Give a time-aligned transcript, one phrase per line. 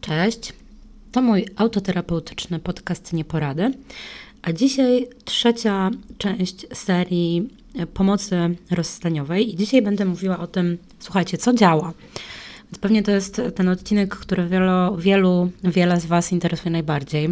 [0.00, 0.52] Cześć,
[1.12, 3.72] to mój autoterapeutyczny podcast Nieporady,
[4.42, 7.48] a dzisiaj trzecia część serii
[7.94, 11.92] pomocy rozstaniowej i dzisiaj będę mówiła o tym, słuchajcie, co działa.
[12.64, 17.28] Więc pewnie to jest ten odcinek, który wielu, wielu, wiele z Was interesuje najbardziej.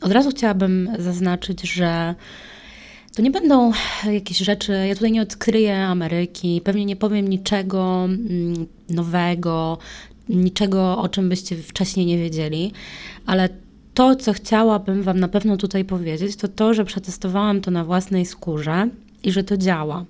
[0.00, 2.14] Od razu chciałabym zaznaczyć, że
[3.18, 3.72] to nie będą
[4.12, 9.78] jakieś rzeczy, ja tutaj nie odkryję Ameryki, pewnie nie powiem niczego mm, nowego,
[10.28, 12.72] niczego, o czym byście wcześniej nie wiedzieli,
[13.26, 13.48] ale
[13.94, 18.26] to, co chciałabym Wam na pewno tutaj powiedzieć, to to, że przetestowałam to na własnej
[18.26, 18.88] skórze
[19.22, 20.04] i że to działa.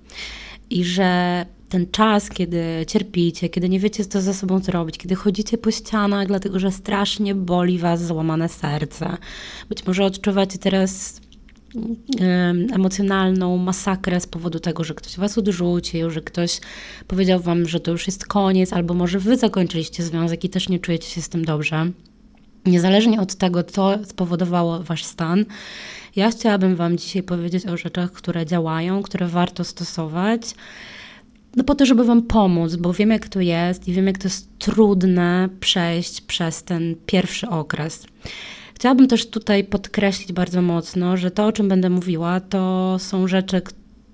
[0.69, 5.57] I że ten czas, kiedy cierpicie, kiedy nie wiecie, co ze sobą zrobić, kiedy chodzicie
[5.57, 9.17] po ścianach, dlatego że strasznie boli Was złamane serce.
[9.69, 11.21] Być może odczuwacie teraz
[12.73, 16.59] emocjonalną masakrę z powodu tego, że ktoś was odrzucił, że ktoś
[17.07, 20.79] powiedział wam, że to już jest koniec, albo może wy zakończyliście związek i też nie
[20.79, 21.91] czujecie się z tym dobrze.
[22.65, 25.45] Niezależnie od tego, co spowodowało wasz stan,
[26.15, 30.41] ja chciałabym wam dzisiaj powiedzieć o rzeczach, które działają, które warto stosować.
[31.55, 34.27] No po to, żeby Wam pomóc, bo wiem, jak to jest i wiem, jak to
[34.27, 38.05] jest trudne przejść przez ten pierwszy okres.
[38.79, 43.61] Chciałabym też tutaj podkreślić bardzo mocno, że to, o czym będę mówiła, to są rzeczy,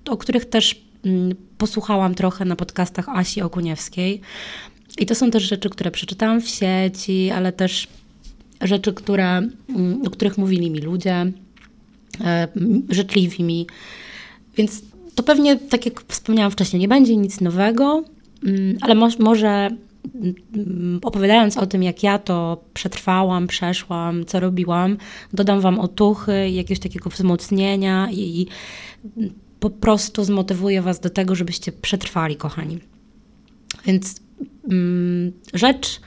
[0.08, 4.20] o których też mm, posłuchałam trochę na podcastach Asi Okuniewskiej.
[4.98, 7.88] I to są też rzeczy, które przeczytałam w sieci, ale też
[8.60, 9.28] rzeczy, które,
[9.68, 11.32] mm, o których mówili mi ludzie,
[12.24, 12.48] e,
[12.88, 13.66] życzliwi mi.
[14.56, 14.82] Więc
[15.14, 18.04] to pewnie, tak jak wspomniałam wcześniej, nie będzie nic nowego,
[18.44, 19.70] mm, ale mo może
[21.02, 24.96] opowiadając o tym, jak ja to przetrwałam, przeszłam, co robiłam,
[25.32, 28.46] dodam Wam otuchy, jakiegoś takiego wzmocnienia i,
[29.60, 32.78] po prostu zmotywuję Was do tego, żebyście przetrwali, kochani.
[33.86, 34.20] Więc
[34.70, 36.00] mm, rzecz,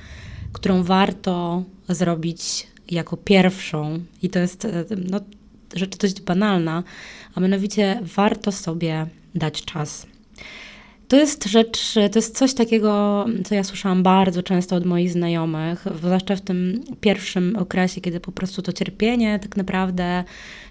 [0.53, 4.67] którą warto zrobić jako pierwszą, i to jest
[5.09, 5.19] no,
[5.75, 6.83] rzecz dość banalna,
[7.35, 10.07] a mianowicie warto sobie dać czas.
[11.09, 15.85] To jest rzecz, to jest coś takiego, co ja słyszałam bardzo często od moich znajomych,
[15.95, 20.23] zwłaszcza w tym pierwszym okresie, kiedy po prostu to cierpienie tak naprawdę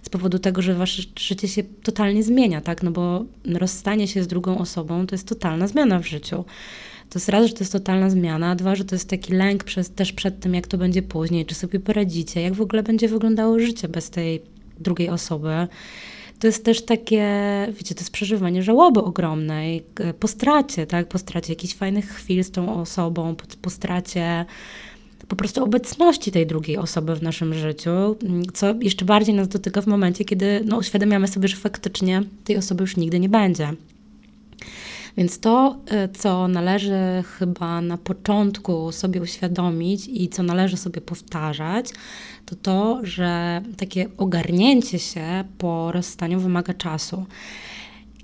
[0.02, 2.82] z powodu tego, że wasze życie się totalnie zmienia, tak?
[2.82, 6.44] No bo rozstanie się z drugą osobą to jest totalna zmiana w życiu.
[7.10, 9.90] To jest raz, że to jest totalna zmiana, dwa, że to jest taki lęk przez,
[9.90, 13.58] też przed tym, jak to będzie później, czy sobie poradzicie, jak w ogóle będzie wyglądało
[13.58, 14.42] życie bez tej
[14.80, 15.68] drugiej osoby
[16.38, 17.26] to jest też takie,
[17.72, 19.84] wiecie, to jest przeżywanie żałoby ogromnej
[20.20, 21.08] po stracie, tak?
[21.08, 24.46] Po stracie jakichś fajnych chwil z tą osobą, po, po stracie
[25.28, 27.90] po prostu obecności tej drugiej osoby w naszym życiu,
[28.54, 32.82] co jeszcze bardziej nas dotyka w momencie, kiedy no, uświadamiamy sobie, że faktycznie tej osoby
[32.82, 33.72] już nigdy nie będzie.
[35.18, 36.98] Więc to, e, co należy
[37.38, 41.86] chyba na początku sobie uświadomić i co należy sobie powtarzać,
[42.46, 47.26] to to, że takie ogarnięcie się po rozstaniu wymaga czasu.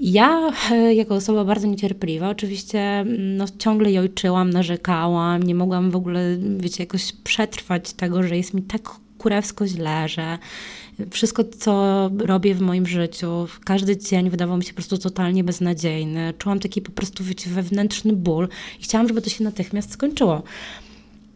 [0.01, 5.97] Ja, e, jako osoba bardzo niecierpliwa, oczywiście mm, no, ciągle jojczyłam, narzekałam, nie mogłam w
[5.97, 6.21] ogóle,
[6.57, 8.91] wiecie, jakoś przetrwać tego, że jest mi tak
[9.25, 10.39] kurewsko źle, że
[11.11, 16.35] wszystko, co robię w moim życiu, każdy dzień wydawał mi się po prostu totalnie beznadziejny.
[16.39, 18.49] Czułam taki po prostu, wiecie, wewnętrzny ból
[18.81, 20.43] i chciałam, żeby to się natychmiast skończyło.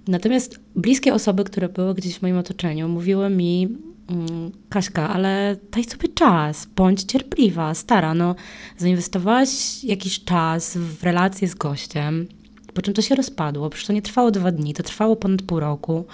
[0.08, 3.68] Natomiast bliskie osoby, które były gdzieś w moim otoczeniu, mówiły mi,
[4.08, 8.34] mm, Kaśka, ale daj sobie czas, bądź cierpliwa, stara, no
[8.76, 12.26] zainwestowałaś jakiś czas w relację z gościem,
[12.74, 15.60] po czym to się rozpadło, przecież to nie trwało dwa dni, to trwało ponad pół
[15.60, 16.04] roku.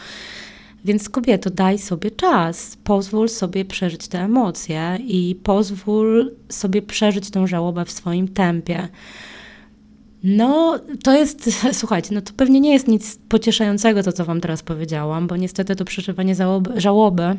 [0.84, 7.46] Więc kobieto, daj sobie czas, pozwól sobie przeżyć te emocje i pozwól sobie przeżyć tą
[7.46, 8.88] żałobę w swoim tempie.
[10.24, 14.62] No, to jest, słuchajcie, no to pewnie nie jest nic pocieszającego to, co Wam teraz
[14.62, 17.36] powiedziałam, bo niestety to przeżywanie żałoby, żałoby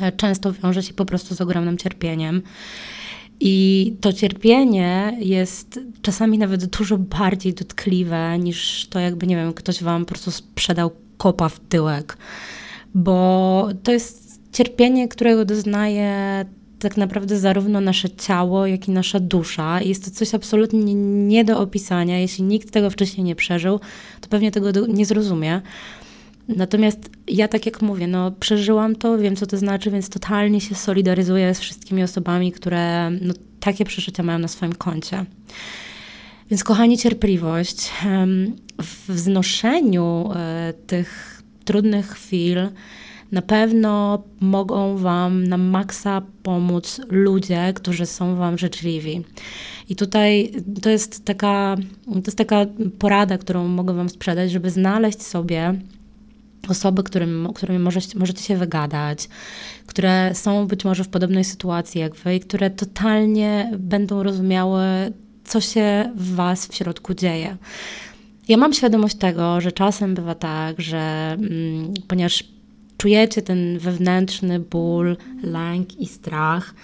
[0.00, 2.42] e, często wiąże się po prostu z ogromnym cierpieniem.
[3.40, 9.82] I to cierpienie jest czasami nawet dużo bardziej dotkliwe niż to, jakby, nie wiem, ktoś
[9.82, 10.90] Wam po prostu sprzedał
[11.22, 12.16] kopa w tyłek.
[12.94, 16.44] Bo to jest cierpienie, którego doznaje
[16.78, 19.82] tak naprawdę zarówno nasze ciało, jak i nasza dusza.
[19.82, 20.94] Jest to coś absolutnie
[21.26, 22.18] nie do opisania.
[22.18, 23.80] Jeśli nikt tego wcześniej nie przeżył,
[24.20, 25.60] to pewnie tego nie zrozumie.
[26.48, 30.74] Natomiast ja, tak jak mówię, no, przeżyłam to, wiem co to znaczy, więc totalnie się
[30.74, 35.24] solidaryzuję z wszystkimi osobami, które no, takie przeżycia mają na swoim koncie.
[36.52, 37.90] Więc, kochani, cierpliwość.
[38.78, 42.56] W znoszeniu e, tych trudnych chwil
[43.32, 49.24] Na pewno mogą Wam na maksa pomóc ludzie, którzy są Wam życzliwi.
[49.88, 50.52] I tutaj
[50.82, 51.76] to jest taka,
[52.06, 52.66] to jest taka
[52.98, 55.74] porada, którą mogę Wam sprzedać, żeby znaleźć sobie
[56.68, 59.28] osoby, którym, którymi możecie, możecie się wygadać,
[59.86, 65.12] które są być może w podobnej sytuacji jak wy i które totalnie będą rozumiały,
[65.52, 67.56] co się w was w środku dzieje.
[68.48, 72.44] Ja mam świadomość tego, że czasem bywa tak, że mm, ponieważ
[72.96, 76.74] czujecie ten wewnętrzny ból, lęk i strach,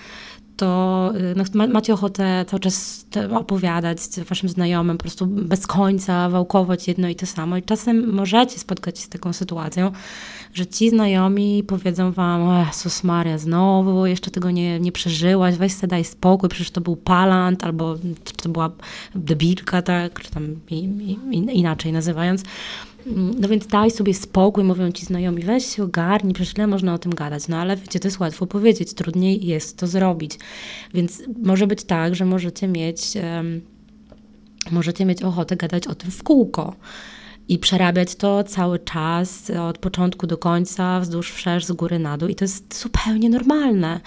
[0.56, 3.98] to y, no, macie ochotę cały czas opowiadać
[4.28, 7.56] waszym znajomym, po prostu bez końca wałkować jedno i to samo.
[7.56, 9.92] I czasem możecie spotkać się z taką sytuacją,
[10.54, 15.88] że ci znajomi powiedzą wam, Jezus Maria, znowu jeszcze tego nie, nie przeżyłaś, weź sobie
[15.88, 17.96] daj spokój, przecież to był palant, albo
[18.42, 18.70] to była
[19.14, 20.56] debilka, tak, czy tam
[21.30, 22.42] inaczej nazywając.
[23.40, 26.98] No więc daj sobie spokój, mówią ci znajomi, weź się ogarnij, przecież ile można o
[26.98, 27.48] tym gadać.
[27.48, 30.38] No ale wiecie, to jest łatwo powiedzieć, trudniej jest to zrobić.
[30.94, 33.00] Więc może być tak, że możecie mieć,
[33.34, 33.60] um,
[34.70, 36.74] możecie mieć ochotę gadać o tym w kółko
[37.48, 42.28] i przerabiać to cały czas, od początku do końca, wzdłuż wszerz, z góry na dół.
[42.28, 44.00] I to jest zupełnie normalne.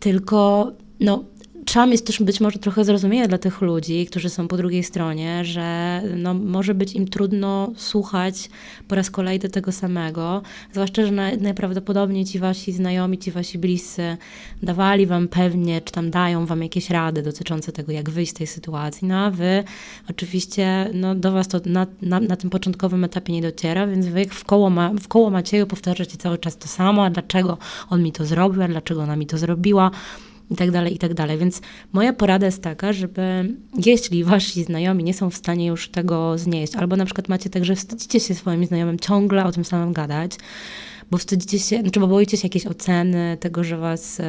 [0.00, 1.24] Tylko no,
[1.68, 5.44] trzeba mieć też być może trochę zrozumienia dla tych ludzi, którzy są po drugiej stronie,
[5.44, 8.50] że no, może być im trudno słuchać
[8.88, 10.42] po raz kolejny tego samego,
[10.72, 14.16] zwłaszcza, że najprawdopodobniej ci wasi znajomi, ci wasi bliscy
[14.62, 18.46] dawali wam pewnie, czy tam dają wam jakieś rady dotyczące tego, jak wyjść z tej
[18.46, 19.64] sytuacji, no a wy
[20.10, 24.26] oczywiście, no do was to na, na, na tym początkowym etapie nie dociera, więc wy
[24.30, 27.58] w koło, ma, w koło Macieju powtarzacie cały czas to samo, a dlaczego
[27.90, 29.90] on mi to zrobił, a dlaczego ona mi to zrobiła,
[30.50, 31.38] i tak dalej, i tak dalej.
[31.38, 31.60] Więc
[31.92, 33.54] moja porada jest taka, żeby
[33.86, 37.64] jeśli wasi znajomi nie są w stanie już tego znieść, albo na przykład macie tak,
[37.64, 40.32] że wstydzicie się swoim znajomym ciągle o tym samym gadać,
[41.10, 44.20] bo wstydzicie się, znaczy bo boicie się jakiejś oceny, tego, że was,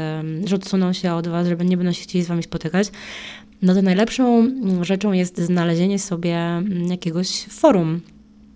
[0.46, 2.92] że odsuną się od was, żeby nie będą się chcieli z wami spotykać,
[3.62, 4.52] no to najlepszą
[4.82, 8.02] rzeczą jest znalezienie sobie jakiegoś forum,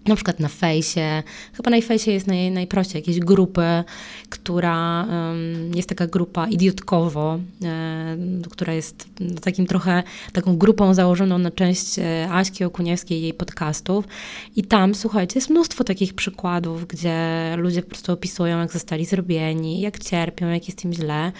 [0.05, 1.23] na przykład na fejsie.
[1.53, 3.83] Chyba na fejsie jest naj, najprościej jakieś grupy,
[4.29, 8.17] która um, jest taka grupa idiotkowo, e,
[8.49, 9.05] która jest
[9.41, 10.03] takim trochę
[10.33, 14.05] taką grupą założoną na część e, Aśki Okuniewskiej i jej podcastów.
[14.55, 17.17] I tam, słuchajcie, jest mnóstwo takich przykładów, gdzie
[17.57, 21.31] ludzie po prostu opisują, jak zostali zrobieni, jak cierpią, jak jest im źle.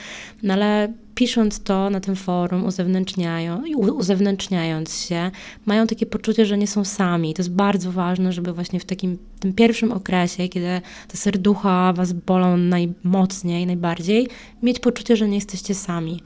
[0.44, 5.32] No ale pisząc to na tym forum, uzewnętrzniają, uzewnętrzniając się,
[5.66, 7.34] mają takie poczucie, że nie są sami.
[7.34, 12.14] To jest bardzo ważne, żeby właśnie w takim tym pierwszym okresie, kiedy te serducha was
[12.14, 14.28] bolą najmocniej, najbardziej,
[14.64, 16.20] mieć poczucie, że nie jesteście sami.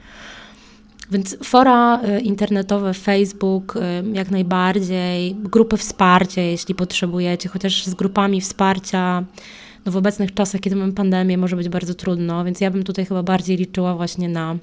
[1.11, 3.79] Więc fora y, internetowe, Facebook, y,
[4.13, 9.23] jak najbardziej, grupy wsparcia, jeśli potrzebujecie, chociaż z grupami wsparcia
[9.85, 13.05] no w obecnych czasach, kiedy mamy pandemię, może być bardzo trudno, więc ja bym tutaj
[13.05, 14.57] chyba bardziej liczyła właśnie na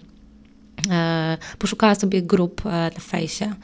[1.59, 3.55] poszukała sobie grup e, na fejsie.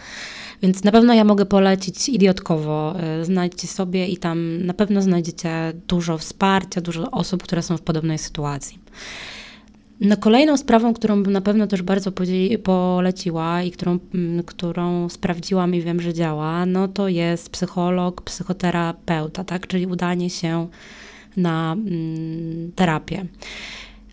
[0.63, 2.95] Więc na pewno ja mogę polecić idiotkowo.
[3.01, 7.83] E, znajdźcie sobie i tam na pewno znajdziecie dużo wsparcia, dużo osób, które są w
[7.83, 8.79] podobnej sytuacji.
[10.01, 12.13] No kolejną sprawą, którą bym na pewno też bardzo
[12.63, 19.45] poleciła i którą, mm, którą sprawdziłam i wiem, że działa, no to jest psycholog, psychoterapeuta,
[19.45, 19.67] tak?
[19.67, 20.69] czyli udanie się
[21.37, 23.27] na mm, terapię.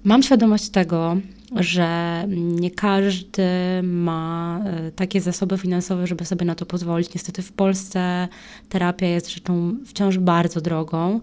[0.04, 1.18] Mam świadomość tego,
[1.56, 3.44] że nie każdy
[3.84, 7.14] ma e, takie zasoby finansowe, żeby sobie na to pozwolić.
[7.14, 8.28] Niestety w Polsce
[8.70, 11.20] terapia jest rzeczą wciąż bardzo drogą.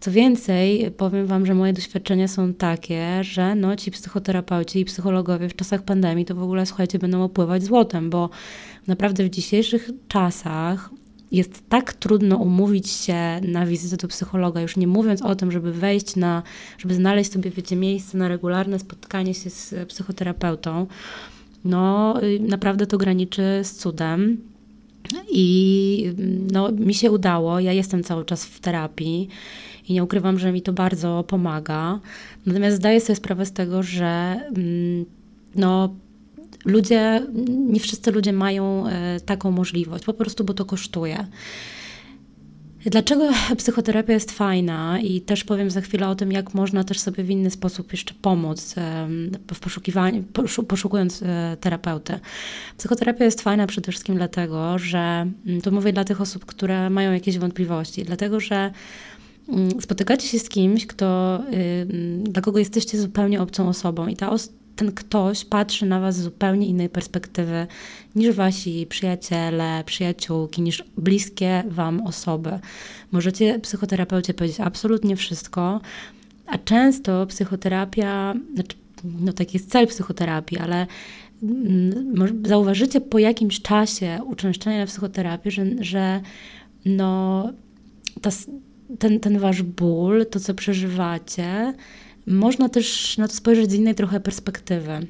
[0.00, 5.48] Co więcej, powiem Wam, że moje doświadczenia są takie, że no, ci psychoterapeuci i psychologowie
[5.48, 8.30] w czasach pandemii to w ogóle, słuchajcie, będą opływać złotem, bo
[8.86, 10.90] naprawdę w dzisiejszych czasach
[11.32, 15.72] jest tak trudno umówić się na wizytę do psychologa, już nie mówiąc o tym, żeby
[15.72, 16.42] wejść na,
[16.78, 20.86] żeby znaleźć sobie, wiecie, miejsce na regularne spotkanie się z psychoterapeutą,
[21.64, 24.36] no y, naprawdę to graniczy z cudem.
[25.30, 26.12] I
[26.52, 29.28] no, mi się udało, ja jestem cały czas w terapii
[29.88, 32.00] i nie ukrywam, że mi to bardzo pomaga.
[32.46, 35.04] Natomiast zdaję sobie sprawę z tego, że mm,
[35.54, 35.94] no,
[36.64, 41.26] ludzie, nie wszyscy ludzie mają e, taką możliwość, po prostu, bo to kosztuje.
[42.86, 47.24] Dlaczego psychoterapia jest fajna i też powiem za chwilę o tym, jak można też sobie
[47.24, 48.74] w inny sposób jeszcze pomóc
[49.54, 50.24] w poszukiwaniu,
[50.68, 52.20] poszukując e, terapeuty.
[52.78, 57.12] Psychoterapia jest fajna przede wszystkim dlatego, że mm, to mówię dla tych osób, które mają
[57.12, 58.70] jakieś wątpliwości, dlatego że
[59.48, 61.40] mm, spotykacie się z kimś, kto,
[62.22, 66.22] dla kogo jesteście zupełnie obcą osobą i ta os ten ktoś patrzy na Was z
[66.22, 67.66] zupełnie innej perspektywy
[68.14, 72.58] niż Wasi przyjaciele, przyjaciółki, niż bliskie Wam osoby.
[73.12, 75.80] Możecie psychoterapeucie powiedzieć absolutnie wszystko,
[76.46, 80.86] A często psychoterapia, znaczy, no taki jest cel psychoterapii, ale
[81.42, 86.20] mm, zauważycie po jakimś czasie uczęszczania na psychoterapię, że, że
[86.84, 87.50] no,
[88.22, 88.30] ta,
[88.98, 91.74] ten, ten wasz ból, to co przeżywacie,
[92.26, 95.06] można też na to spojrzeć z innej trochę perspektywy.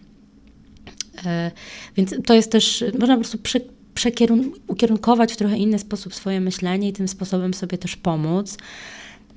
[1.26, 1.50] E,
[1.96, 3.60] więc to jest też, można po prostu prze,
[3.94, 8.58] przekierun- ukierunkować w trochę inny sposób swoje myślenie i tym sposobem sobie też pomóc.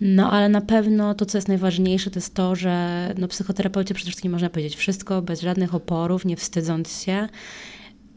[0.01, 4.07] No ale na pewno to, co jest najważniejsze, to jest to, że no, psychoterapeucie przede
[4.07, 7.29] wszystkim można powiedzieć wszystko, bez żadnych oporów, nie wstydząc się.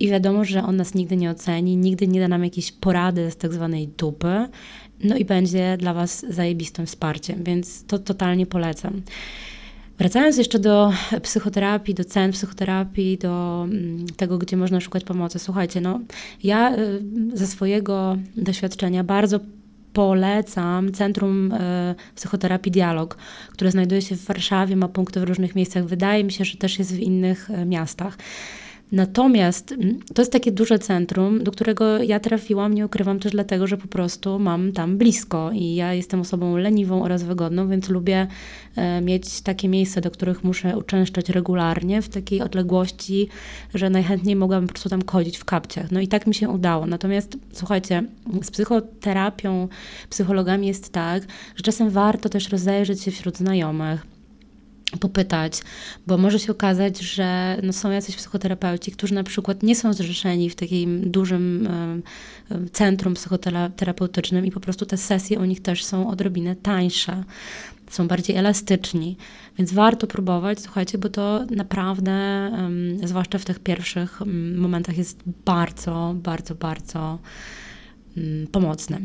[0.00, 3.36] I wiadomo, że on nas nigdy nie oceni, nigdy nie da nam jakiejś porady z
[3.36, 4.48] tak zwanej dupy,
[5.04, 9.02] no i będzie dla Was zajebistym wsparciem, więc to totalnie polecam.
[9.98, 15.38] Wracając jeszcze do psychoterapii, do cen psychoterapii, do mm, tego, gdzie można szukać pomocy.
[15.38, 16.00] Słuchajcie, no
[16.42, 17.02] ja y,
[17.34, 19.40] ze swojego doświadczenia bardzo
[19.92, 23.16] polecam Centrum y, Psychoterapii Dialog,
[23.52, 25.84] które znajduje się w Warszawie, ma punkty w różnych miejscach.
[25.84, 28.18] Wydaje mi się, że też jest w innych y, miastach.
[28.92, 33.66] Natomiast mm, to jest takie duże centrum, do którego ja trafiłam, nie ukrywam też dlatego,
[33.66, 38.26] że po prostu mam tam blisko i ja jestem osobą leniwą oraz wygodną, więc lubię
[38.76, 43.28] e, mieć takie miejsca, do których muszę uczęszczać regularnie w takiej odległości,
[43.74, 45.90] że najchętniej mogłabym po prostu tam chodzić w kapciach.
[45.90, 46.86] No i tak mi się udało.
[46.86, 48.02] Natomiast słuchajcie,
[48.42, 49.68] z psychoterapią,
[50.10, 51.22] psychologami jest tak,
[51.56, 54.17] że czasem warto też rozejrzeć się wśród znajomych
[55.00, 55.60] popytać,
[56.06, 60.50] bo może się okazać, że no są jacyś psychoterapeuci, którzy na przykład nie są zrzeszeni
[60.50, 61.68] w takim dużym
[62.72, 67.24] centrum psychoterapeutycznym i po prostu te sesje u nich też są odrobinę tańsze,
[67.90, 69.16] są bardziej elastyczni,
[69.58, 72.50] więc warto próbować, słuchajcie, bo to naprawdę,
[73.04, 74.20] zwłaszcza w tych pierwszych
[74.56, 77.18] momentach jest bardzo, bardzo, bardzo
[78.52, 78.98] pomocne.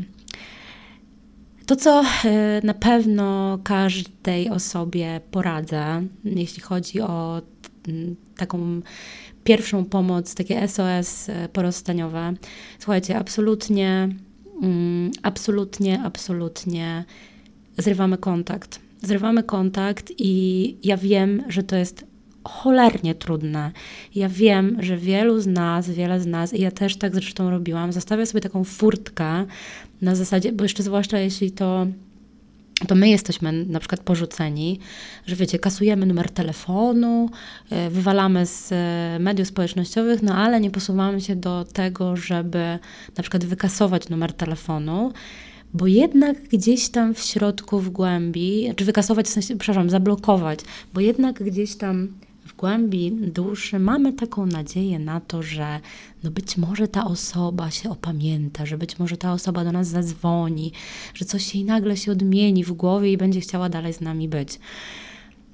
[1.66, 7.42] To, co e, na pewno każdej osobie poradzę, jeśli chodzi o
[8.36, 8.80] taką
[9.44, 12.34] pierwszą pomoc, takie SOS e, porozstaniowe.
[12.78, 14.08] Słuchajcie, absolutnie,
[14.62, 17.04] mm, absolutnie, absolutnie
[17.78, 18.80] zrywamy kontakt.
[19.02, 22.04] Zrywamy kontakt i ja wiem, że to jest
[22.44, 23.72] cholernie trudne.
[24.14, 27.92] Ja wiem, że wielu z nas, wiele z nas, i ja też tak zresztą robiłam,
[27.92, 29.46] zostawia sobie taką furtkę
[30.04, 31.86] na zasadzie, bo jeszcze zwłaszcza jeśli to
[32.88, 34.78] to my jesteśmy na przykład porzuceni,
[35.26, 37.30] że wiecie, kasujemy numer telefonu,
[37.70, 42.78] e, wywalamy z e, mediów społecznościowych, no ale nie posuwamy się do tego, żeby
[43.16, 45.12] na przykład wykasować numer telefonu,
[45.74, 50.58] bo jednak gdzieś tam w środku, w głębi, czy wykasować, w sensie, przepraszam, zablokować,
[50.94, 52.08] bo jednak gdzieś tam
[52.54, 55.80] w głębi duszy mamy taką nadzieję na to, że
[56.22, 60.72] no być może ta osoba się opamięta, że być może ta osoba do nas zadzwoni,
[61.14, 64.58] że coś jej nagle się odmieni w głowie i będzie chciała dalej z nami być.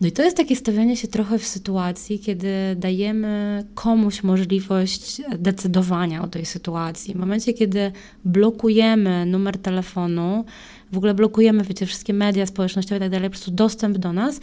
[0.01, 6.23] No i to jest takie stawianie się trochę w sytuacji, kiedy dajemy komuś możliwość decydowania
[6.23, 7.15] o tej sytuacji.
[7.15, 7.93] W momencie, kiedy
[8.25, 10.45] blokujemy numer telefonu,
[10.93, 14.41] w ogóle blokujemy, wiecie, wszystkie media społecznościowe i tak dalej, po prostu dostęp do nas,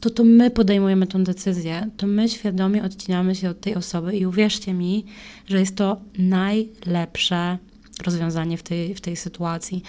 [0.00, 4.26] to to my podejmujemy tą decyzję, to my świadomie odcinamy się od tej osoby i
[4.26, 5.04] uwierzcie mi,
[5.46, 7.58] że jest to najlepsze
[8.04, 9.82] rozwiązanie w tej, w tej sytuacji.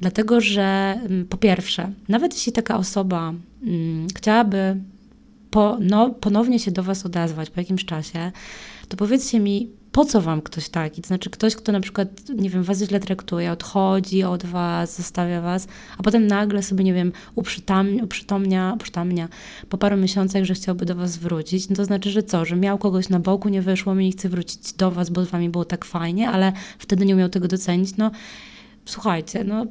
[0.00, 4.76] Dlatego, że mm, po pierwsze, nawet jeśli taka osoba mm, chciałaby
[5.50, 8.32] po, no, ponownie się do Was odezwać po jakimś czasie,
[8.88, 11.02] to powiedzcie mi, po co wam ktoś taki?
[11.02, 15.40] To znaczy ktoś, kto na przykład, nie wiem, was źle traktuje, odchodzi od was, zostawia
[15.40, 18.04] was, a potem nagle sobie, nie wiem, uprzytomnia,
[18.74, 19.28] uprzytomnia
[19.68, 22.78] po paru miesiącach, że chciałby do was wrócić, no to znaczy, że co, że miał
[22.78, 25.64] kogoś na boku, nie wyszło mi, nie chce wrócić do was, bo z wami było
[25.64, 28.10] tak fajnie, ale wtedy nie umiał tego docenić, no
[28.84, 29.66] słuchajcie, no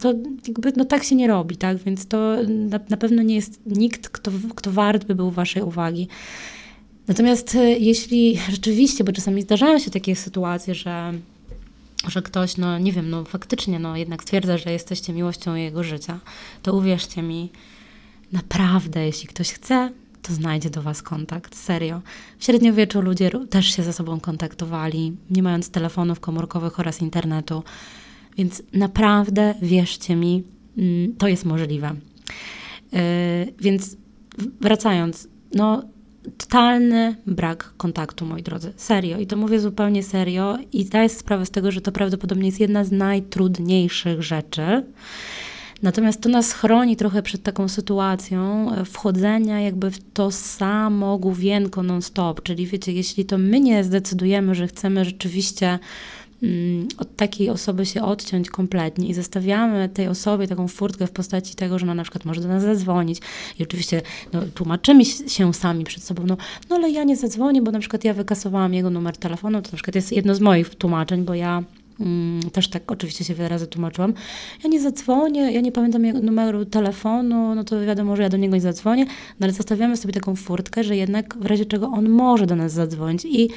[0.00, 0.14] to
[0.48, 1.76] jakby, no tak się nie robi, tak?
[1.76, 6.08] Więc to na, na pewno nie jest nikt, kto, kto wart by był waszej uwagi.
[7.10, 11.12] Natomiast e, jeśli rzeczywiście, bo czasami zdarzają się takie sytuacje, że,
[12.08, 16.18] że ktoś, no nie wiem, no faktycznie, no jednak stwierdza, że jesteście miłością jego życia,
[16.62, 17.48] to uwierzcie mi,
[18.32, 19.90] naprawdę, jeśli ktoś chce,
[20.22, 21.56] to znajdzie do Was kontakt.
[21.56, 22.00] Serio.
[22.38, 27.62] W średniowieczu ludzie też się ze sobą kontaktowali, nie mając telefonów komórkowych oraz internetu.
[28.38, 30.42] Więc naprawdę, wierzcie mi,
[30.78, 31.94] mm, to jest możliwe.
[32.92, 33.00] Yy,
[33.58, 33.96] więc
[34.60, 35.82] wracając, no
[36.38, 38.72] totalny brak kontaktu, moi drodzy.
[38.76, 39.18] Serio.
[39.18, 42.84] I to mówię zupełnie serio i zdaję sprawę z tego, że to prawdopodobnie jest jedna
[42.84, 44.82] z najtrudniejszych rzeczy.
[45.82, 51.82] Natomiast to nas chroni trochę przed taką sytuacją e, wchodzenia jakby w to samo główienko
[51.82, 52.42] non-stop.
[52.42, 55.78] Czyli wiecie, jeśli to my nie zdecydujemy, że chcemy rzeczywiście
[56.98, 61.78] od takiej osoby się odciąć kompletnie i zostawiamy tej osobie taką furtkę w postaci tego,
[61.78, 63.20] że ona na przykład może do nas zadzwonić
[63.58, 66.36] i oczywiście no, tłumaczymy się sami przed sobą, no,
[66.70, 69.76] no ale ja nie zadzwonię, bo na przykład ja wykasowałam jego numer telefonu, to na
[69.76, 71.64] przykład jest jedno z moich tłumaczeń, bo ja
[72.00, 74.14] Mm, też tak oczywiście się wiele razy tłumaczyłam.
[74.64, 78.36] Ja nie zadzwonię, ja nie pamiętam jego numeru telefonu, no to wiadomo, że ja do
[78.36, 79.04] niego nie zadzwonię,
[79.40, 82.72] no ale zostawiamy sobie taką furtkę, że jednak w razie czego on może do nas
[82.72, 83.48] zadzwonić i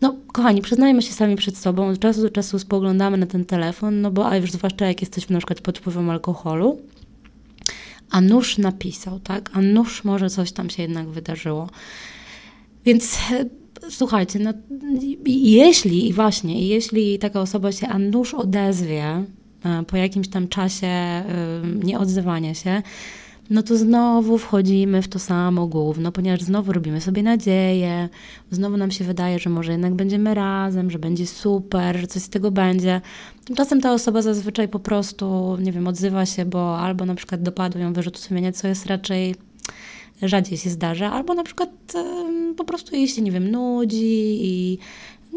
[0.00, 4.00] no, kochani, przyznajmy się sami przed sobą, od czasu do czasu spoglądamy na ten telefon,
[4.00, 6.78] no bo, a już zwłaszcza jak jesteśmy na przykład pod wpływem alkoholu,
[8.10, 9.50] a nóż napisał, tak?
[9.52, 11.68] A nóż może coś tam się jednak wydarzyło.
[12.84, 13.18] Więc
[13.90, 14.52] słuchajcie, no
[15.26, 19.24] jeśli, właśnie, jeśli taka osoba się a nuż odezwie e,
[19.86, 21.24] po jakimś tam czasie e,
[21.84, 22.82] nieodzywania się,
[23.50, 28.08] no to znowu wchodzimy w to samo gówno, ponieważ znowu robimy sobie nadzieję,
[28.50, 32.28] znowu nam się wydaje, że może jednak będziemy razem, że będzie super, że coś z
[32.28, 33.00] tego będzie.
[33.44, 37.78] Tymczasem ta osoba zazwyczaj po prostu, nie wiem, odzywa się, bo albo na przykład dopadł
[37.78, 39.34] ją wyrzut sumienia, co jest raczej
[40.22, 41.70] rzadziej się zdarza, albo na przykład
[42.56, 44.78] po prostu jej się, nie wiem, nudzi i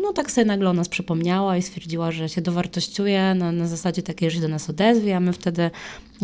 [0.01, 4.03] no tak sobie nagle o nas przypomniała i stwierdziła, że się dowartościuje na, na zasadzie
[4.03, 5.71] takiej, że się do nas odezwie, a my wtedy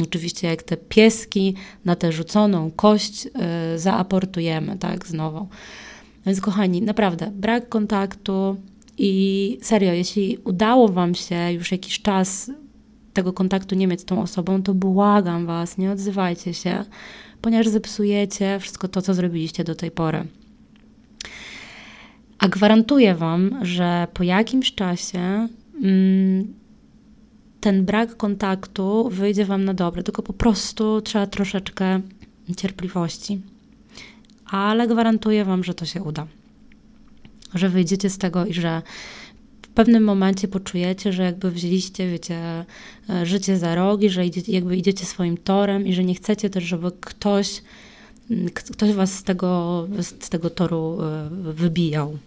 [0.03, 1.55] oczywiście jak te pieski
[1.86, 5.48] na tę rzuconą kość y, zaaportujemy, tak, znowu.
[6.25, 8.57] Więc kochani, naprawdę, brak kontaktu
[8.98, 12.51] i serio, jeśli udało Wam się już jakiś czas
[13.13, 16.86] tego kontaktu nie mieć z tą osobą, to błagam Was, nie odzywajcie się
[17.41, 20.25] ponieważ zepsujecie wszystko to, co zrobiliście do tej pory.
[22.39, 25.48] A gwarantuję Wam, że po jakimś czasie
[25.84, 26.53] mm,
[27.60, 32.01] ten brak kontaktu wyjdzie Wam na dobre, tylko po prostu trzeba troszeczkę
[32.58, 33.41] cierpliwości.
[34.46, 36.27] Ale gwarantuję Wam, że to się uda.
[37.53, 38.82] Że wyjdziecie z tego i że
[39.77, 42.65] pewnym momencie poczujecie, że jakby wzięliście, wiecie,
[43.10, 46.63] e, życie za rogi, że idziecie, jakby idziecie swoim torem i że nie chcecie też,
[46.63, 47.62] żeby ktoś,
[48.53, 52.17] ktoś was z tego, z tego toru e, wybijał.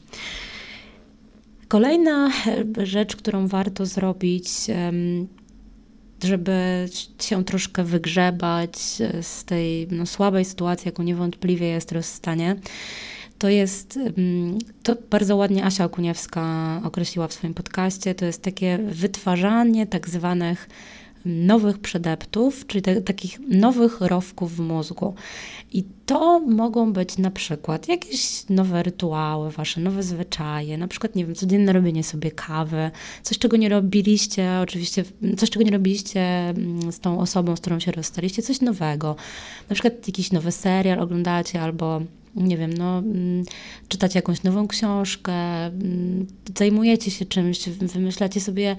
[1.68, 2.30] Kolejna
[2.78, 4.48] e, rzecz, którą warto zrobić,
[6.24, 6.88] żeby
[7.20, 8.78] się troszkę wygrzebać
[9.22, 12.56] z tej no, słabej sytuacji, jaką niewątpliwie jest rozstanie,
[13.38, 13.98] to jest,
[14.82, 20.68] to bardzo ładnie Asia Okuniewska określiła w swoim podcaście, to jest takie wytwarzanie tak zwanych
[21.24, 25.14] nowych przedeptów, czyli te, takich nowych rowków w mózgu.
[25.72, 31.26] I to mogą być na przykład jakieś nowe rytuały, wasze nowe zwyczaje, na przykład, nie
[31.26, 32.90] wiem, codzienne robienie sobie kawy,
[33.22, 35.04] coś, czego nie robiliście, oczywiście,
[35.36, 39.16] coś, czego nie robiliście mm, z tą osobą, z którą się rozstaliście, coś nowego.
[39.68, 42.00] Na przykład jakiś nowy serial oglądacie albo
[42.34, 43.44] nie wiem, no, mm,
[43.88, 45.32] czytacie jakąś nową książkę,
[45.66, 46.26] mm,
[46.58, 48.76] zajmujecie się czymś, wymyślacie sobie,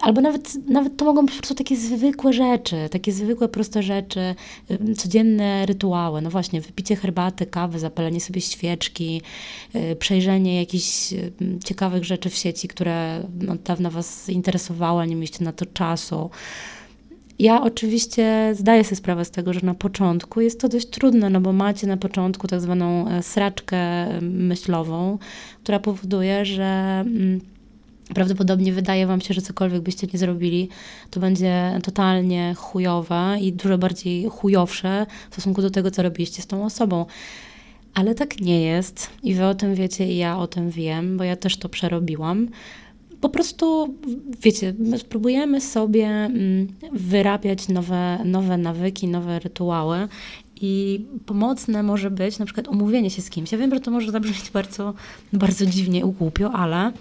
[0.00, 4.34] albo nawet, nawet to mogą być po prostu takie zwykłe rzeczy, takie zwykłe, proste rzeczy,
[4.96, 6.22] codzienne rytuały.
[6.22, 9.22] No właśnie, wypicie herbaty, kawy, zapalenie sobie świeczki,
[9.74, 11.14] y, przejrzenie jakichś
[11.64, 16.30] ciekawych rzeczy w sieci, które od dawna Was interesowały, nie mieliście na to czasu.
[17.38, 21.40] Ja oczywiście zdaję sobie sprawę z tego, że na początku jest to dość trudne, no
[21.40, 23.76] bo macie na początku tak zwaną e, sraczkę
[24.22, 25.18] myślową,
[25.62, 26.64] która powoduje, że
[27.06, 27.40] mm,
[28.14, 30.68] prawdopodobnie wydaje Wam się, że cokolwiek byście nie zrobili,
[31.10, 36.46] to będzie totalnie chujowe i dużo bardziej chujowsze w stosunku do tego, co robiliście z
[36.46, 37.06] tą osobą.
[37.94, 41.24] Ale tak nie jest i Wy o tym wiecie i ja o tym wiem, bo
[41.24, 42.48] ja też to przerobiłam
[43.20, 43.94] po prostu,
[44.42, 50.08] wiecie, spróbujemy sobie mm, wyrabiać nowe, nowe nawyki, nowe rytuały.
[50.60, 53.52] I pomocne może być na przykład umówienie się z kimś.
[53.52, 54.94] Ja wiem, że to może zabrzmieć bardzo,
[55.32, 56.92] bardzo dziwnie, głupio, ale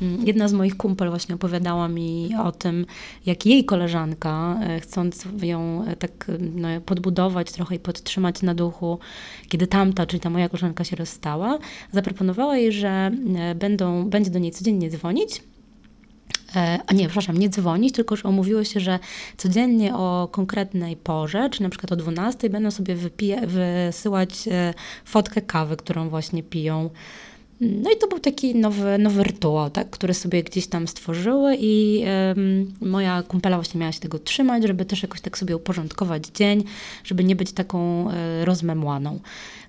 [0.00, 2.86] Jedna z moich kumpel właśnie opowiadała mi o tym,
[3.26, 8.98] jak jej koleżanka, e, chcąc ją e, tak no, podbudować trochę i podtrzymać na duchu,
[9.48, 11.58] kiedy tamta, czyli ta moja koleżanka się rozstała,
[11.92, 15.42] zaproponowała jej, że e, będą, będzie do niej codziennie dzwonić
[16.56, 18.98] E, a nie, przepraszam, nie dzwonić, tylko że omówiło się, że
[19.36, 22.96] codziennie o konkretnej porze, czy na przykład o 12 będą sobie
[23.46, 26.90] wysyłać e, fotkę kawy, którą właśnie piją.
[27.60, 32.04] No i to był taki nowy, nowy rytuał, tak, który sobie gdzieś tam stworzyły i
[32.80, 36.64] moja kumpela właśnie miała się tego trzymać, żeby też jakoś tak sobie uporządkować dzień,
[37.04, 39.20] żeby nie być taką y, rozmemłaną.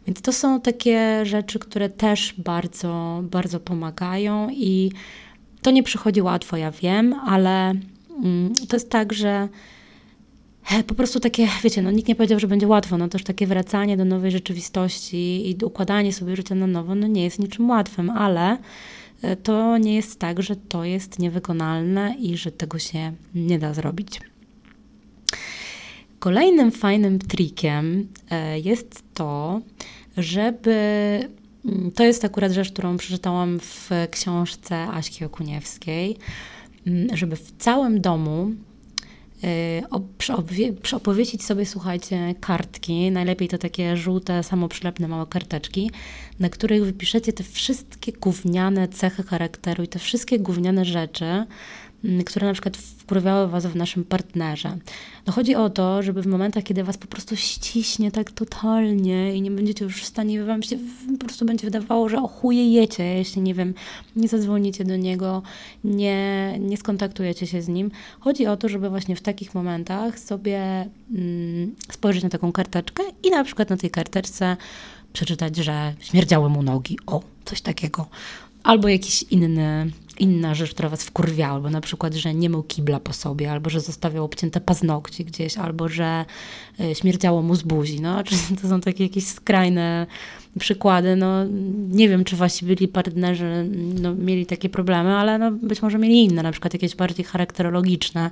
[0.07, 4.91] Więc to są takie rzeczy, które też bardzo, bardzo pomagają i
[5.61, 7.73] to nie przychodzi łatwo, ja wiem, ale
[8.23, 9.47] mm, to jest tak, że
[10.87, 13.97] po prostu takie, wiecie, no nikt nie powiedział, że będzie łatwo, no też takie wracanie
[13.97, 18.57] do nowej rzeczywistości i układanie sobie życia na nowo, no nie jest niczym łatwym, ale
[19.21, 23.73] e, to nie jest tak, że to jest niewykonalne i że tego się nie da
[23.73, 24.21] zrobić.
[26.19, 29.61] Kolejnym fajnym trikiem e, jest to,
[30.17, 30.75] żeby.
[31.65, 36.17] Mm, to jest akurat rzecz, którą przeczytałam w książce Aśki Okuniewskiej,
[36.87, 38.51] mm, żeby w całym domu
[39.43, 45.91] y, opowiesić sobie, słuchajcie, kartki, najlepiej to takie żółte, samoprzylepne małe karteczki,
[46.39, 51.45] na których wypiszecie te wszystkie gówniane cechy charakteru i te wszystkie gówniane rzeczy,
[52.25, 54.77] które na przykład wkurwiały Was w naszym partnerze.
[55.27, 59.41] No chodzi o to, żeby w momentach, kiedy Was po prostu ściśnie tak totalnie i
[59.41, 60.77] nie będziecie już w stanie, Wam się
[61.19, 63.73] po prostu będzie wydawało, że ochujejecie, jeśli nie wiem,
[64.15, 65.41] nie zadzwonicie do niego,
[65.83, 67.91] nie, nie skontaktujecie się z nim.
[68.19, 73.29] Chodzi o to, żeby właśnie w takich momentach sobie mm, spojrzeć na taką karteczkę i
[73.29, 74.57] na przykład na tej karteczce
[75.13, 76.99] przeczytać, że śmierdziały mu nogi.
[77.05, 78.07] O, coś takiego.
[78.63, 82.99] Albo jakiś inny inna rzecz, która was wkurwiała, albo na przykład, że nie mył kibla
[82.99, 86.25] po sobie, albo że zostawiał obcięte paznokcie gdzieś, albo że
[86.79, 88.01] e, śmierdziało mu z buzi.
[88.01, 88.23] No,
[88.61, 90.07] to są takie jakieś skrajne
[90.59, 91.15] przykłady.
[91.15, 91.45] No,
[91.89, 93.69] nie wiem, czy wasi byli partnerzy
[94.01, 98.31] no, mieli takie problemy, ale no, być może mieli inne, na przykład jakieś bardziej charakterologiczne.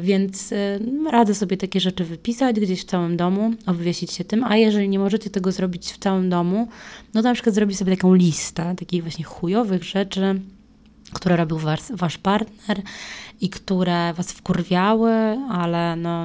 [0.00, 4.56] Więc y, radzę sobie takie rzeczy wypisać gdzieś w całym domu, obwiesić się tym, a
[4.56, 6.68] jeżeli nie możecie tego zrobić w całym domu,
[7.14, 10.40] no to na przykład zrobić sobie taką listę takich właśnie chujowych rzeczy,
[11.12, 12.82] które robił was, wasz partner
[13.40, 15.12] i które was wkurwiały,
[15.50, 16.24] ale no,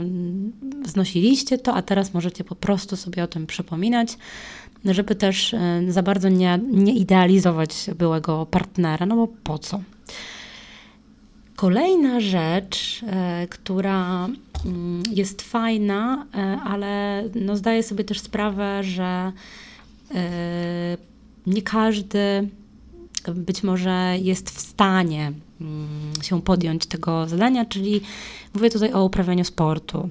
[0.86, 4.17] znosiliście to, a teraz możecie po prostu sobie o tym przypominać,
[4.86, 9.82] żeby też e, za bardzo nie, nie idealizować byłego partnera, no bo po co?
[11.56, 14.26] Kolejna rzecz, e, która
[14.65, 19.32] mm, jest fajna, e, ale no zdaję sobie też sprawę, że
[21.47, 22.50] nie każdy
[23.36, 28.02] być może jest w stanie mm, się podjąć tego zadania, czyli
[28.54, 30.10] mówię tutaj o uprawianiu sportu.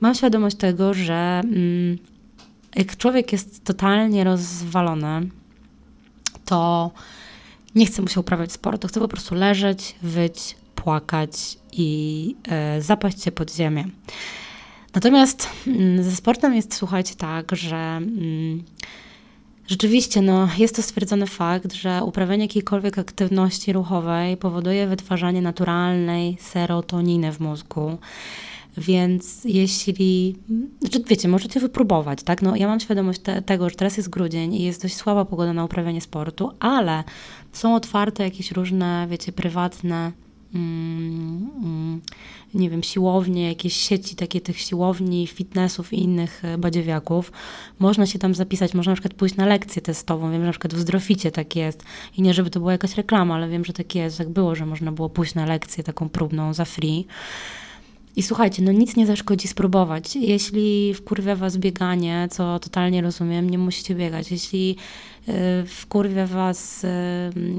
[0.00, 1.98] Mam świadomość tego, że mm,
[2.76, 5.28] jak człowiek jest totalnie rozwalony,
[6.44, 6.90] to
[7.74, 13.22] nie chce mu się uprawiać sportu, chce po prostu leżeć, wyć, płakać i e, zapaść
[13.22, 13.84] się pod ziemię.
[14.94, 18.00] Natomiast mm, ze sportem jest, słuchajcie, tak, że
[19.66, 27.32] Rzeczywiście, no, jest to stwierdzony fakt, że uprawianie jakiejkolwiek aktywności ruchowej powoduje wytwarzanie naturalnej serotoniny
[27.32, 27.98] w mózgu.
[28.76, 30.36] Więc jeśli,
[30.80, 32.42] znaczy wiecie, możecie wypróbować, tak?
[32.42, 35.52] No, ja mam świadomość te, tego, że teraz jest grudzień i jest dość słaba pogoda
[35.52, 37.04] na uprawianie sportu, ale
[37.52, 40.12] są otwarte jakieś różne, wiecie, prywatne
[42.54, 47.32] nie wiem, siłownie, jakieś sieci takie tych siłowni, fitnessów i innych e, badziewiaków.
[47.78, 50.30] Można się tam zapisać, można na przykład pójść na lekcję testową.
[50.30, 51.82] Wiem, że na przykład w Zdroficie tak jest.
[52.16, 54.18] I nie, żeby to była jakaś reklama, ale wiem, że tak jest.
[54.18, 57.06] Tak było, że można było pójść na lekcję taką próbną za free.
[58.16, 60.16] I słuchajcie, no nic nie zaszkodzi spróbować.
[60.16, 64.30] Jeśli wkurwia was bieganie, co totalnie rozumiem, nie musicie biegać.
[64.30, 64.76] Jeśli
[65.28, 65.32] y,
[65.66, 66.88] wkurwia was y,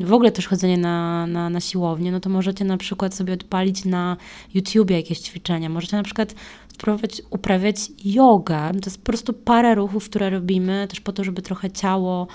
[0.06, 3.86] w ogóle też chodzenie na, na, na siłownię, no to możecie na przykład sobie odpalić
[3.86, 4.18] na
[4.54, 5.70] YouTubie jakieś ćwiczenia.
[5.70, 6.36] Możecie na przykład
[6.74, 8.72] spróbować uprawiać jogę.
[8.72, 12.28] To jest po prostu parę ruchów, które robimy też po to, żeby trochę ciało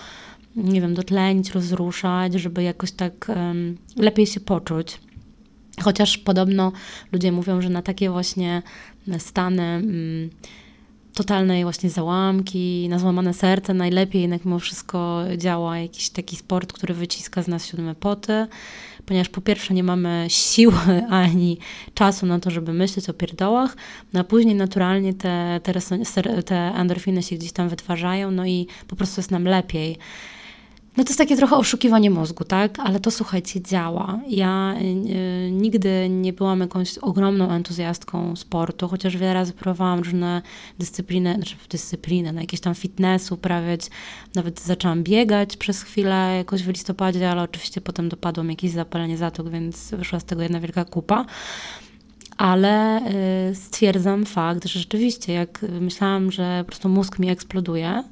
[0.56, 5.00] nie wiem, dotlenić, rozruszać, żeby jakoś tak um, lepiej się poczuć.
[5.82, 6.72] Chociaż podobno
[7.12, 8.62] ludzie mówią, że na takie właśnie
[9.18, 10.30] stany mm,
[11.14, 16.94] totalnej właśnie załamki, na złamane serce najlepiej jednak mimo wszystko działa jakiś taki sport, który
[16.94, 18.46] wyciska z nas siódme poty,
[19.06, 21.58] ponieważ po pierwsze nie mamy siły ani
[21.94, 23.76] czasu na to, żeby myśleć o pierdołach,
[24.12, 28.96] no a później naturalnie te, te, te endorfiny się gdzieś tam wytwarzają, no i po
[28.96, 29.98] prostu jest nam lepiej.
[30.96, 32.78] No to jest takie trochę oszukiwanie mózgu, tak?
[32.78, 34.20] Ale to słuchajcie, działa.
[34.28, 40.42] Ja y, nigdy nie byłam jakąś ogromną entuzjastką sportu, chociaż wiele razy próbowałam różne
[40.78, 43.80] dyscypliny, znaczy dyscypliny, no jakieś tam fitness uprawiać.
[44.34, 49.16] Nawet zaczęłam biegać przez chwilę jakoś w listopadzie, ale oczywiście potem dopadło mi jakieś zapalenie
[49.16, 51.26] zatok, więc wyszła z tego jedna wielka kupa
[52.40, 53.00] ale
[53.50, 58.04] y, stwierdzam fakt, że rzeczywiście, jak myślałam, że po prostu mózg mi eksploduje,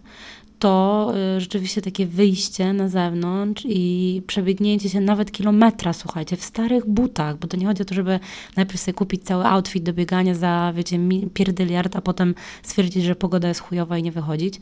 [0.58, 6.86] to y, rzeczywiście takie wyjście na zewnątrz i przebiegnięcie się nawet kilometra, słuchajcie, w starych
[6.86, 8.20] butach, bo to nie chodzi o to, żeby
[8.56, 10.98] najpierw sobie kupić cały outfit do biegania za, wiecie,
[11.34, 14.60] pierdyliard, a potem stwierdzić, że pogoda jest chujowa i nie wychodzić.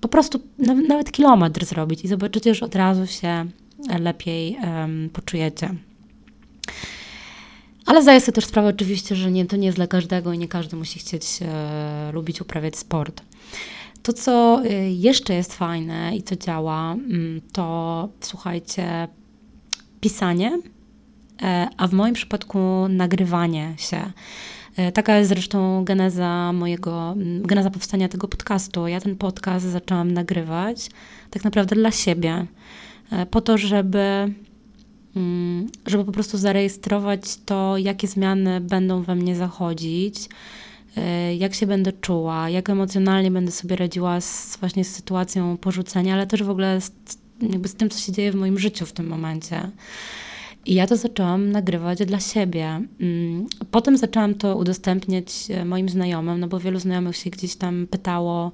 [0.00, 0.40] Po prostu
[0.88, 3.46] nawet kilometr zrobić i zobaczycie, że od razu się
[4.00, 5.74] lepiej um, poczujecie.
[7.86, 10.48] Ale zdaję sobie też sprawę oczywiście, że nie, to nie jest dla każdego i nie
[10.48, 13.22] każdy musi chcieć e, lubić uprawiać sport.
[14.02, 19.08] To, co y, jeszcze jest fajne i co działa, mm, to słuchajcie,
[20.00, 20.58] pisanie,
[21.76, 24.12] a w moim przypadku nagrywanie się.
[24.94, 28.86] Taka jest zresztą geneza mojego, geneza powstania tego podcastu.
[28.86, 30.90] Ja ten podcast zaczęłam nagrywać
[31.30, 32.46] tak naprawdę dla siebie,
[33.30, 34.34] po to, żeby Mm,
[35.86, 40.28] żeby po prostu zarejestrować to, jakie zmiany będą we mnie zachodzić,
[40.96, 46.14] e, jak się będę czuła, jak emocjonalnie będę sobie radziła z, właśnie z sytuacją porzucenia,
[46.14, 46.92] ale też w ogóle z,
[47.40, 49.70] jakby z tym, co się dzieje w moim życiu w tym momencie.
[50.66, 52.80] I ja to zaczęłam nagrywać dla siebie.
[53.00, 57.86] Mm, potem zaczęłam to udostępniać e, moim znajomym, no bo wielu znajomych się gdzieś tam
[57.90, 58.52] pytało,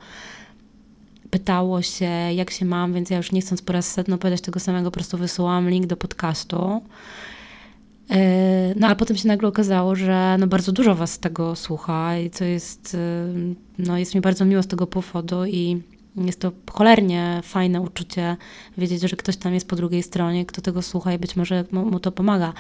[1.31, 4.61] pytało się, jak się mam, więc ja już nie chcąc po raz setny opowiadać tego
[4.61, 6.83] samego, po prostu wysyłałam link do podcastu.
[8.11, 12.31] E, no a potem się nagle okazało, że no bardzo dużo was tego słucha i
[12.31, 12.99] to jest, e,
[13.79, 15.83] no jest mi bardzo miło z tego powodu i
[16.17, 18.37] jest to cholernie fajne uczucie
[18.79, 21.85] wiedzieć, że ktoś tam jest po drugiej stronie, kto tego słucha i być może mu,
[21.85, 22.53] mu to pomaga.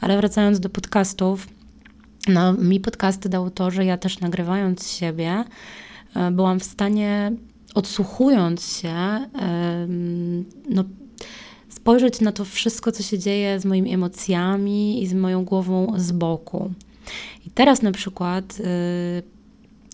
[0.00, 1.48] Ale wracając do podcastów,
[2.28, 5.44] no mi podcasty dało to, że ja też nagrywając siebie
[6.16, 7.32] e, byłam w stanie
[7.74, 8.94] odsłuchując się,
[10.70, 10.84] no,
[11.68, 16.12] spojrzeć na to wszystko, co się dzieje z moimi emocjami i z moją głową z
[16.12, 16.70] boku.
[17.46, 19.22] I teraz na przykład, y,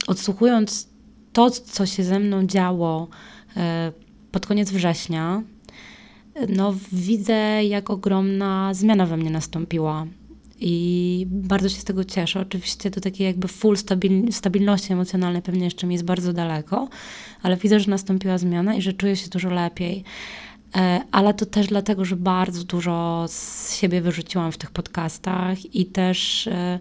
[0.06, 0.88] odsłuchując
[1.32, 3.08] to, co się ze mną działo
[3.48, 3.60] y,
[4.32, 5.42] pod koniec września,
[6.48, 10.06] no, widzę, jak ogromna zmiana we mnie nastąpiła
[10.60, 12.40] i bardzo się z tego cieszę.
[12.40, 16.88] Oczywiście do takiej jakby full stabil, stabilności emocjonalnej pewnie jeszcze mi jest bardzo daleko,
[17.42, 20.04] ale widzę, że nastąpiła zmiana i że czuję się dużo lepiej.
[20.76, 25.86] E, ale to też dlatego, że bardzo dużo z siebie wyrzuciłam w tych podcastach i
[25.86, 26.78] też e,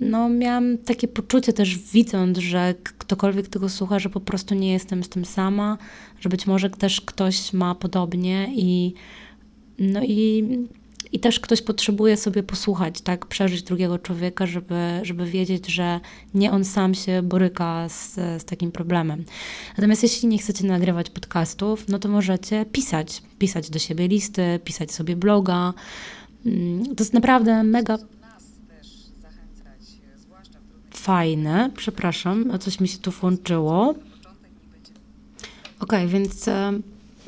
[0.00, 5.04] no, miałam takie poczucie też widząc, że ktokolwiek tego słucha, że po prostu nie jestem
[5.04, 5.78] z tym sama,
[6.20, 8.94] że być może też ktoś ma podobnie i
[9.78, 10.44] no i
[11.12, 16.00] i też ktoś potrzebuje sobie posłuchać, tak, przeżyć drugiego człowieka, żeby, żeby wiedzieć, że
[16.34, 19.24] nie on sam się boryka z, z takim problemem.
[19.76, 24.92] Natomiast jeśli nie chcecie nagrywać podcastów, no to możecie pisać, pisać do siebie listy, pisać
[24.92, 25.74] sobie bloga.
[26.46, 27.98] Mm, to jest naprawdę mega
[31.00, 31.70] fajne.
[31.76, 33.94] Przepraszam, coś mi się tu włączyło.
[35.80, 36.72] Ok, więc e,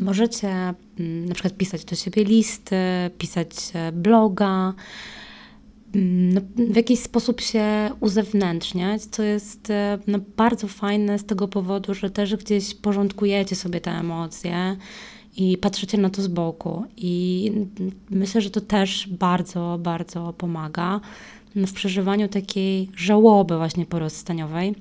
[0.01, 2.77] możecie mm, na przykład pisać do siebie listy,
[3.19, 4.75] pisać e, bloga,
[5.95, 11.49] mm, no, w jakiś sposób się uzewnętrzniać, co jest e, no, bardzo fajne z tego
[11.49, 14.77] powodu, że też gdzieś porządkujecie sobie te emocje
[15.37, 16.85] i patrzycie na to z boku.
[16.97, 17.53] I
[18.11, 21.01] myślę, że to też bardzo, bardzo pomaga
[21.57, 24.75] w przeżywaniu takiej żałoby właśnie porozstaniowej.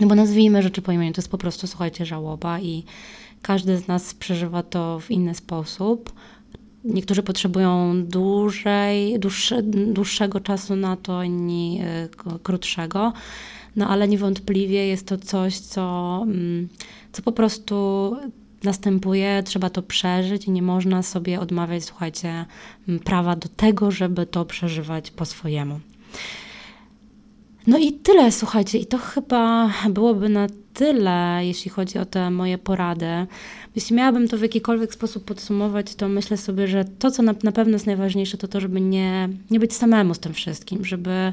[0.00, 2.84] No bo nazwijmy rzeczy po imieniu, to jest po prostu, słuchajcie, żałoba i
[3.42, 6.12] każdy z nas przeżywa to w inny sposób.
[6.84, 12.08] Niektórzy potrzebują dłużej, dłuższe, dłuższego czasu na to, inni e,
[12.42, 13.12] krótszego.
[13.76, 16.68] No ale niewątpliwie jest to coś, co, mm,
[17.12, 18.16] co po prostu
[18.62, 22.46] następuje, trzeba to przeżyć i nie można sobie odmawiać, słuchajcie,
[23.04, 25.80] prawa do tego, żeby to przeżywać po swojemu.
[27.66, 32.58] No i tyle, słuchajcie, i to chyba byłoby na tyle, jeśli chodzi o te moje
[32.58, 33.26] porady.
[33.76, 37.52] Jeśli miałabym to w jakikolwiek sposób podsumować, to myślę sobie, że to, co na, na
[37.52, 41.32] pewno jest najważniejsze, to to, żeby nie, nie być samemu z tym wszystkim, żeby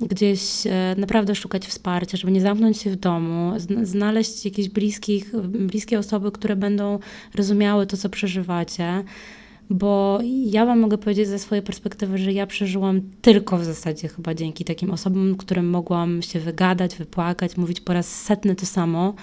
[0.00, 5.98] gdzieś e, naprawdę szukać wsparcia, żeby nie zamknąć się w domu, znaleźć jakieś bliskich, bliskie
[5.98, 6.98] osoby, które będą
[7.34, 9.04] rozumiały to, co przeżywacie
[9.70, 14.34] bo ja Wam mogę powiedzieć ze swojej perspektywy, że ja przeżyłam tylko w zasadzie chyba
[14.34, 19.14] dzięki takim osobom, którym mogłam się wygadać, wypłakać, mówić po raz setny to samo.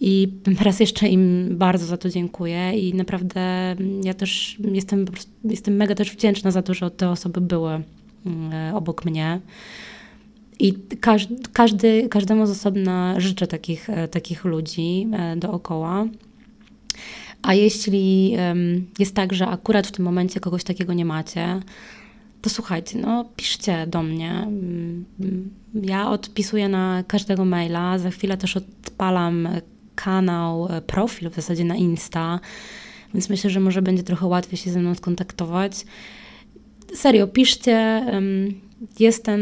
[0.00, 0.28] I
[0.60, 5.04] raz jeszcze im bardzo za to dziękuję i naprawdę ja też jestem,
[5.44, 7.82] jestem mega też wdzięczna za to, że te osoby były
[8.26, 9.40] mm, obok mnie.
[10.58, 16.06] I każdy, każdy, każdemu z osobna życzę takich, e, takich ludzi e, dookoła.
[17.42, 18.36] A jeśli
[18.98, 21.60] jest tak, że akurat w tym momencie kogoś takiego nie macie,
[22.42, 24.30] to słuchajcie, no piszcie do mnie.
[24.30, 25.04] Mm,
[25.74, 29.48] ja odpisuję na każdego maila, za chwilę też odpalam
[29.94, 32.40] kanał, e, profil w zasadzie na Insta,
[33.14, 35.84] więc myślę, że może będzie trochę łatwiej się ze mną skontaktować.
[36.94, 38.06] Serio, piszcie.
[38.98, 39.40] Jestem,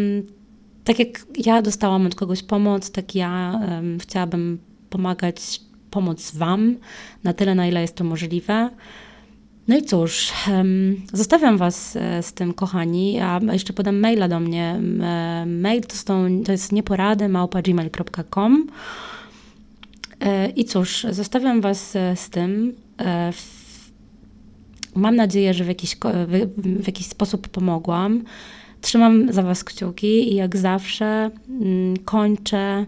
[0.85, 3.61] tak jak ja dostałam od kogoś pomoc, tak ja
[3.99, 4.59] chciałabym
[4.91, 5.61] pomagać
[5.91, 6.77] pomóc Wam
[7.25, 8.71] na tyle, na ile jest to możliwe.
[9.71, 10.33] No i cóż,
[11.13, 13.21] zostawiam Was e, z tym, kochani.
[13.21, 14.81] A jeszcze podam maila do mnie.
[15.03, 18.67] E, mail to, są, to jest nieporady małpa.gmail.com
[20.21, 22.75] e, I cóż, zostawiam Was z tym.
[24.95, 25.97] Mam nadzieję, że w jakiś,
[26.57, 28.25] w jakiś sposób pomogłam.
[28.81, 32.87] Trzymam za Was kciuki i jak zawsze mm, kończę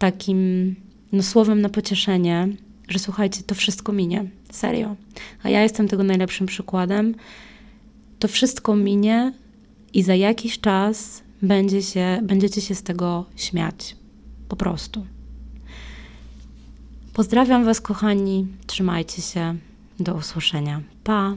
[0.00, 0.74] takim
[1.12, 2.48] no, słowem na pocieszenie,
[2.88, 4.30] że słuchajcie, to wszystko minie.
[4.50, 4.96] Serio.
[5.42, 7.14] A ja jestem tego najlepszym przykładem.
[8.18, 9.32] To wszystko minie
[9.94, 13.96] i za jakiś czas będzie się, będziecie się z tego śmiać.
[14.48, 15.06] Po prostu.
[17.12, 18.46] Pozdrawiam Was, kochani.
[18.66, 19.56] Trzymajcie się.
[20.00, 20.80] Do usłyszenia.
[21.04, 21.36] Pa!